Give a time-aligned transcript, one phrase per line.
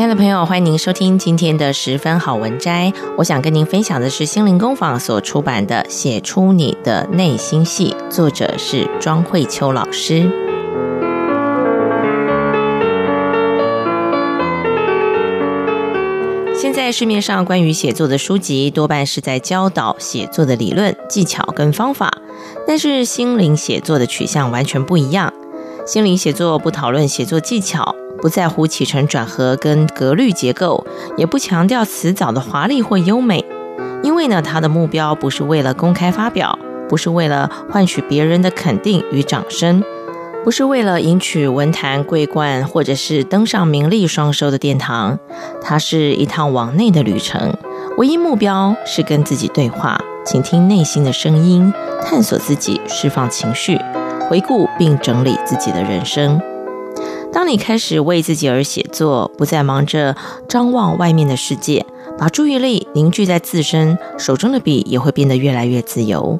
[0.00, 2.90] 亲爱的朋友，欢迎您收听今天的十分好文摘。
[3.18, 10.22] 我想跟您分享的是心灵工坊所出版的《写出你的内心戏》，作者是庄慧秋老师。
[16.56, 22.10] 现在市面上关于写作的书籍，多半是在教导写作的理论、技巧跟方法，
[22.66, 25.30] 但是心灵写作的取向完全不一样。
[25.86, 27.94] 心灵写作不讨论写作技巧。
[28.20, 33.44] 不在乎起承转合跟格律结构，也不强调词藻的华丽或优美，
[34.02, 39.82] 因为呢，他的目标不是为了公开发表，不是为了换取别人的肯定与掌声，
[40.44, 45.18] 不是为了迎娶文坛桂冠，或者是登上名利双收的殿堂。
[45.62, 47.54] 它是一趟往内的旅程，
[47.96, 53.78] 唯一目标是跟自己对话，倾听内心的声音，探索自己，释放情绪，
[54.28, 56.40] 回顾并整理自己的人生。
[57.32, 60.16] 当你开始为自己而写作，不再忙着
[60.48, 61.86] 张望外面的世界，
[62.18, 66.38] 把注意力凝聚在自身，手中的笔也会变得越来越自由。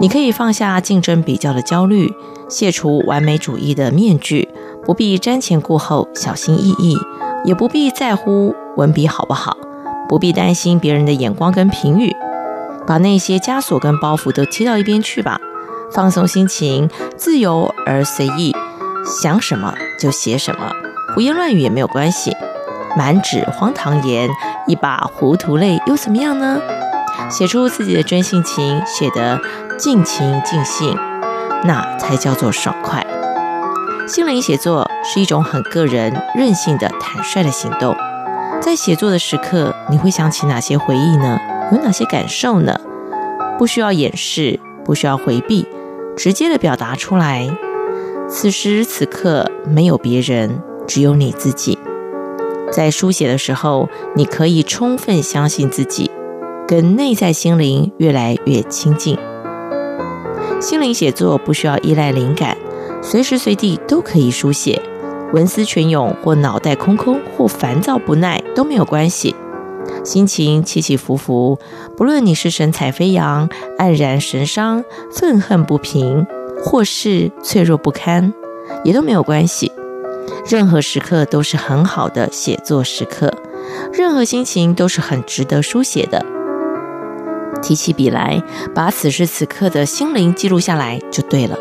[0.00, 2.12] 你可以放下竞争比较的焦虑，
[2.48, 4.48] 卸除完美主义的面具，
[4.84, 6.98] 不必瞻前顾后、小心翼翼，
[7.44, 9.56] 也不必在乎文笔好不好，
[10.08, 12.12] 不必担心别人的眼光跟评语，
[12.88, 15.40] 把那些枷锁跟包袱都踢到一边去吧，
[15.92, 18.52] 放松心情，自由而随意。
[19.08, 20.70] 想什么就写什么，
[21.14, 22.36] 胡言乱语也没有关系。
[22.94, 24.28] 满纸荒唐言，
[24.66, 26.60] 一把糊涂泪又怎么样呢？
[27.30, 29.40] 写出自己的真性情，写得
[29.78, 30.94] 尽情尽兴，
[31.64, 33.04] 那才叫做爽快。
[34.06, 37.96] 心灵写作是一种很个人、任性的、坦率的行动。
[38.60, 41.38] 在写作的时刻，你会想起哪些回忆呢？
[41.72, 42.78] 有哪些感受呢？
[43.58, 45.66] 不需要掩饰，不需要回避，
[46.14, 47.48] 直接的表达出来。
[48.30, 51.78] 此时此刻没有别人，只有你自己。
[52.70, 56.10] 在书写的时候，你可以充分相信自己，
[56.66, 59.16] 跟内在心灵越来越亲近。
[60.60, 62.54] 心灵写作不需要依赖灵感，
[63.02, 64.82] 随时随地都可以书写，
[65.32, 69.34] 文思泉涌或脑袋空空或烦躁不耐都没有关系。
[70.04, 71.58] 心情起起伏伏，
[71.96, 76.26] 不论你是神采飞扬、黯然神伤、愤恨不平。
[76.62, 78.32] 或是脆弱不堪，
[78.84, 79.72] 也都没有关系。
[80.46, 83.32] 任何时刻都是很好的写作时刻，
[83.92, 86.24] 任何心情都是很值得书写的。
[87.62, 88.42] 提起笔来，
[88.74, 91.58] 把此时此刻的心灵记录下来就对了。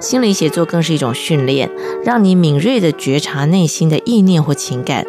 [0.00, 1.70] 心灵写作更是一种训练，
[2.04, 5.06] 让你敏锐地觉察内心的意念或情感，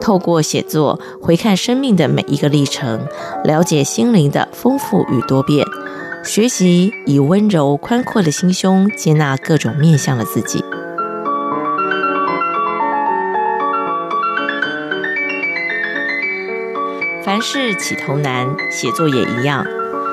[0.00, 3.06] 透过写作回看生命的每一个历程，
[3.44, 5.66] 了解心灵的丰富与多变。
[6.28, 10.62] 学习以温柔宽阔的心胸接纳各种面向的自己。
[17.24, 19.64] 凡事起头难，写作也一样。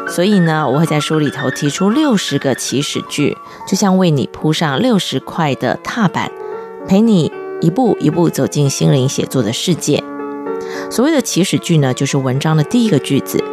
[0.07, 3.37] 所以呢，我会在书里头提出六十个起始句，
[3.67, 6.31] 就像为你铺上六十块的踏板，
[6.87, 10.01] 陪你一步一步走进心灵写作的世界。
[10.89, 13.43] 所谓的起始句呢，就是文章的第一个句子。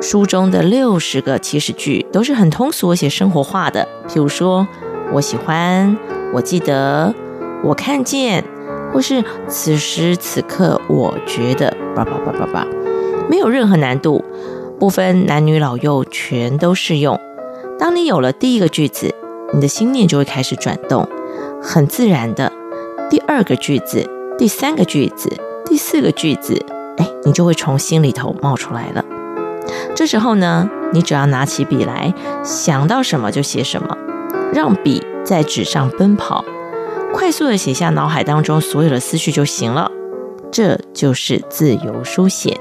[0.00, 4.66] 书中的六十个起始句都是很通俗且生活化的，譬如说
[5.12, 5.96] “我喜欢
[6.32, 7.12] ”“我记得
[7.64, 8.44] ”“我看见”
[8.94, 12.66] 或是“此时此刻我觉得”，叭叭叭叭叭，
[13.28, 14.24] 没有任何难度，
[14.78, 17.18] 不分男女老幼，全都适用。
[17.78, 19.12] 当你有了第一个句子，
[19.52, 21.08] 你的心念就会开始转动，
[21.60, 22.52] 很自然的，
[23.10, 24.08] 第二个句子、
[24.38, 25.28] 第三个句子、
[25.64, 26.64] 第四个句子，
[26.98, 29.04] 哎，你就会从心里头冒出来了。
[29.98, 32.14] 这时候呢，你只要拿起笔来，
[32.44, 33.98] 想到什么就写什么，
[34.54, 36.44] 让笔在纸上奔跑，
[37.12, 39.90] 快速的写下脑海当中所有的思绪就行了。
[40.52, 42.60] 这就是自由书写。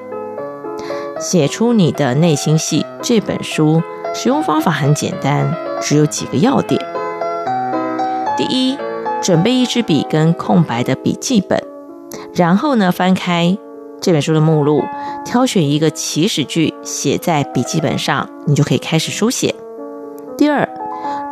[1.20, 2.84] 写出你的内心戏。
[3.04, 3.84] 这本书
[4.16, 6.84] 使用方法很简单，只有几个要点。
[8.36, 8.76] 第一，
[9.22, 11.62] 准备一支笔跟空白的笔记本，
[12.34, 13.56] 然后呢，翻开
[14.08, 14.86] 这本书的目录，
[15.26, 19.54] 挑选一个起始句写在笔记本上，你就可以开始书写。
[20.38, 20.70] 第二，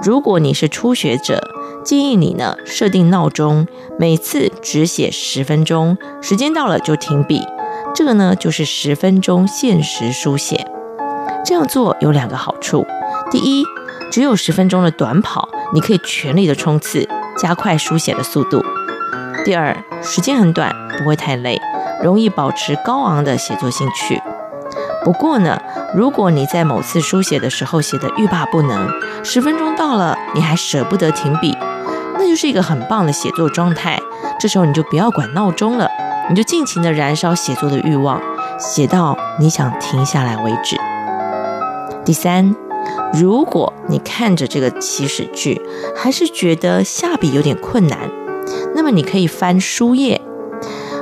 [0.04, 1.42] 如果你是初学者，
[1.86, 3.66] 建议你呢设定闹钟，
[3.98, 7.42] 每次只写十分钟，时间到了就停笔。
[7.94, 10.68] 这个呢就是十分钟限时书写。
[11.46, 12.86] 这样做有两个好处：
[13.32, 13.64] 第一，
[14.12, 17.08] 只有十分钟的短跑，你可以全力的冲刺，
[17.38, 18.60] 加快书写的速度；
[19.46, 21.58] 第二，时间很短，不会太累，
[22.06, 24.22] 容易保持高昂的写作兴趣。
[25.04, 25.60] 不过呢，
[25.96, 28.88] 如果你在某次书写的时候写得欲罢不能，
[29.24, 31.58] 十分钟到了你还舍不得停笔，
[32.14, 34.00] 那就是一个很棒的写作状态。
[34.40, 35.90] 这时候你就不要管闹钟了，
[36.30, 38.22] 你就尽情的燃烧写作的欲望，
[38.60, 40.78] 写到你想停下来为止。
[42.04, 42.56] 第三，
[43.14, 45.60] 如果你看着这个起始句
[45.96, 47.98] 还是觉得下笔有点困难，
[48.76, 50.22] 那么你可以翻书页。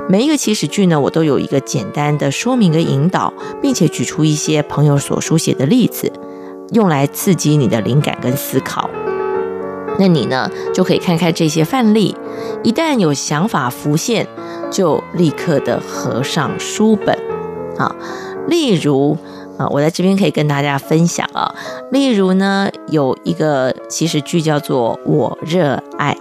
[0.10, 6.12] 每一个起始句呢，我都有一个简单的说明跟引导，并且举出一些朋友所书写的例子，
[6.74, 8.90] 用来刺激你的灵感跟思考。
[9.98, 12.16] 那你呢，就可以看看这些范例，
[12.64, 14.28] 一旦有想法浮现，
[14.70, 17.18] 就立刻的合上书本。
[17.78, 17.96] 啊，
[18.48, 19.18] 例如
[19.58, 21.56] 啊，我在这边可以跟大家分享啊，
[21.92, 26.16] 例如呢，有一个起始句叫做“我热爱”。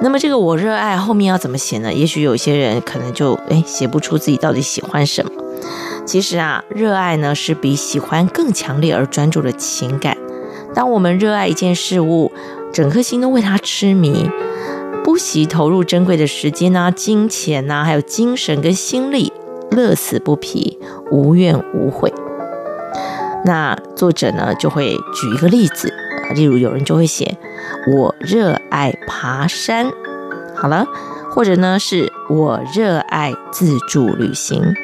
[0.00, 1.92] 那么这个我热爱后面要怎么写呢？
[1.92, 5.30] 也许有些人可能就诶写不出自己到底喜欢什么。
[6.04, 10.16] 其实啊，热爱呢是比喜欢更强烈而专注的情感。
[10.74, 12.30] 当我们热爱一件事物，
[12.72, 14.30] 整颗心都为它痴迷，
[15.02, 19.32] 不惜投入珍贵的时间啊、金钱呐，还有精神跟心力，
[19.70, 20.78] 乐此不疲，
[21.10, 22.12] 无怨无悔。
[23.46, 25.92] 那作者呢就会举一个例子，
[26.34, 27.36] 例如有人就会写。
[27.88, 29.90] 我热爱爬山，
[30.54, 30.86] 好了，
[31.30, 34.74] 或者呢是我热爱自助旅行，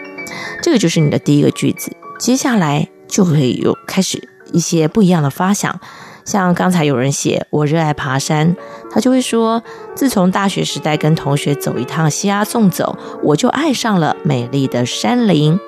[0.62, 1.92] 这个就是你的第一个句子。
[2.18, 5.80] 接下来就可以有开始一些不一样的发想，
[6.24, 8.54] 像刚才有人写我热爱爬山，
[8.90, 9.62] 他就会说，
[9.96, 15.58] 自从大学时代跟同学走一趟西阿纵走，我就爱上了美丽的山林。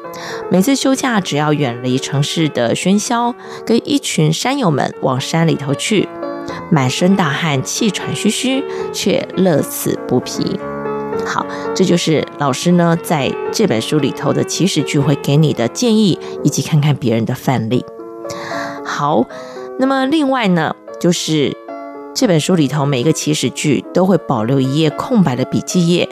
[0.49, 3.35] 每次休假，只要远离城市的喧嚣，
[3.67, 6.09] 跟一群山友们往山里头去。
[6.75, 10.59] 满身大汗，气喘吁吁，却乐此不疲。
[11.25, 17.85] 好，这就是老师呢在这本书里头的起始句会给你的建议，以及看看别人的范例。
[18.85, 19.25] 好，
[19.79, 21.56] 那么另外呢，就是
[22.12, 26.09] 这本书里头每个起始句都会保留一页空白的笔记页，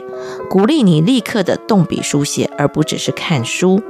[0.49, 3.81] 鼓励你立刻的动笔书写，而不只是看书。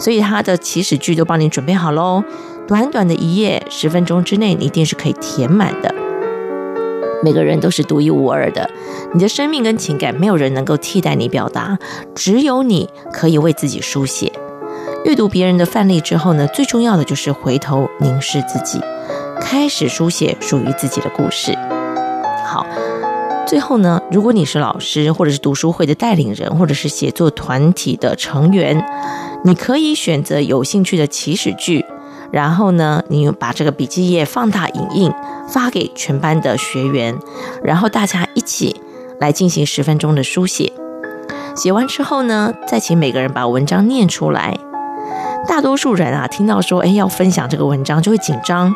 [0.00, 2.24] 所以它的起始句都帮你准备好喽。
[2.66, 5.94] 短短的一页，十分钟之内，你一定是可以填满的。
[7.22, 8.70] 每个人都是独一无二的，
[9.12, 11.78] 你的生命跟情感没有人能够替代你表达，
[12.14, 14.32] 只有你可以为自己书写。
[15.04, 18.80] 阅读别人的范例之后呢，最重要的就是回头凝视自己，
[19.40, 21.56] 开始书写属于自己的故事。
[22.44, 22.66] 好，
[23.46, 28.84] 最后呢，如果你是老师，或者是读书会的带领人，或者是写作团体的成员，
[29.44, 31.84] 你可以选择有兴趣的起始句。
[32.30, 35.12] 然后呢，你把这个笔记页放大影印，
[35.48, 37.18] 发给全班的学员，
[37.62, 38.80] 然后大家一起
[39.18, 40.72] 来进行十分钟的书写。
[41.56, 44.58] 写完之后呢，再请每个人把文章念出来。
[45.46, 48.74] 大多数人啊，听到说，哎，要分享这个文章就会紧张，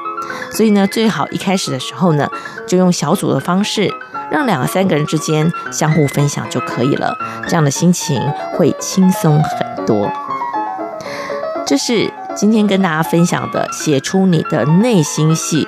[0.53, 2.27] 所以呢，最好一开始的时候呢，
[2.67, 3.93] 就用小组的方式，
[4.31, 7.15] 让两三个人之间相互分享就可以了，
[7.47, 8.19] 这样的心情
[8.57, 10.11] 会轻松很多。
[11.67, 12.11] 这是。
[12.35, 15.65] 今天跟大家分享的《写出你的内心戏》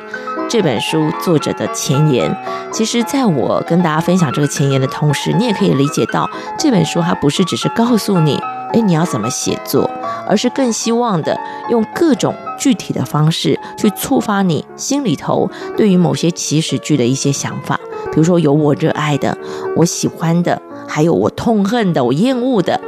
[0.49, 2.35] 这本书作者的前言，
[2.73, 6.29] 其实在我跟大家分享这个前言的同时，你也可以理解到
[6.59, 8.41] 这本书它不是只是告诉你，
[8.73, 9.89] 哎，你要怎么写作，
[10.27, 19.37] 而是更希望的用各种具体的方式去触发你心里头对于某些起始句的一些想法，比如说有我热爱的、
[19.77, 22.81] 我喜欢的，还有我痛恨的、我厌恶的。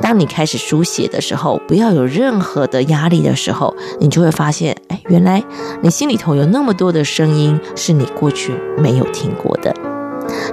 [0.00, 5.42] 当你开始书写的时候，不要有任何的压力的时候，你就会发现，哎，原来
[5.82, 9.74] 你心里头有那么多的声音是你过去没有听过的。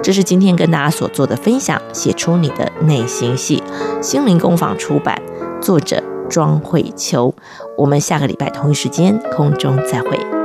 [0.02, 3.62] 这是今天跟大家所做的分享，写出你的内心戏，
[4.02, 5.20] 心灵工坊出版，
[5.60, 7.34] 作者庄慧秋。
[7.78, 10.35] 我们下个礼拜同一时间空中再会。